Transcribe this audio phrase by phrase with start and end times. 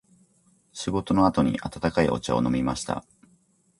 [0.73, 3.05] 仕事の後に温かいお茶を飲みました。